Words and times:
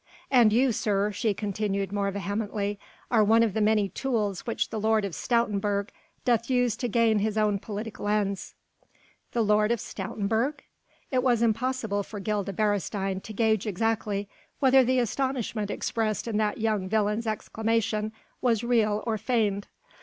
"And 0.31 0.51
you, 0.51 0.71
sir," 0.71 1.11
she 1.11 1.35
continued 1.35 1.91
more 1.91 2.09
vehemently, 2.09 2.79
"are 3.11 3.23
one 3.23 3.43
of 3.43 3.53
the 3.53 3.61
many 3.61 3.87
tools 3.87 4.47
which 4.47 4.71
the 4.71 4.79
Lord 4.79 5.05
of 5.05 5.11
Stoutenburg 5.13 5.89
doth 6.25 6.49
use 6.49 6.75
to 6.77 6.87
gain 6.87 7.19
his 7.19 7.37
own 7.37 7.59
political 7.59 8.07
ends." 8.07 8.55
"The 9.33 9.43
Lord 9.43 9.71
of 9.71 9.79
Stoutenburg?" 9.79 10.61
It 11.11 11.21
was 11.21 11.43
impossible 11.43 12.01
for 12.01 12.19
Gilda 12.19 12.51
Beresteyn 12.51 13.21
to 13.21 13.31
gauge 13.31 13.67
exactly 13.67 14.27
whether 14.57 14.83
the 14.83 14.97
astonishment 14.97 15.69
expressed 15.69 16.27
in 16.27 16.37
that 16.37 16.57
young 16.57 16.89
villain's 16.89 17.27
exclamation 17.27 18.11
was 18.41 18.63
real 18.63 19.03
or 19.05 19.19
feigned. 19.19 19.67